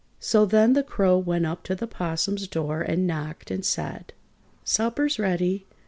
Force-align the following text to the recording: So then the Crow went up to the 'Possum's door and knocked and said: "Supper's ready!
So 0.19 0.47
then 0.47 0.73
the 0.73 0.81
Crow 0.81 1.19
went 1.19 1.45
up 1.45 1.61
to 1.65 1.75
the 1.75 1.85
'Possum's 1.85 2.47
door 2.47 2.81
and 2.81 3.05
knocked 3.05 3.51
and 3.51 3.63
said: 3.63 4.13
"Supper's 4.63 5.19
ready! 5.19 5.67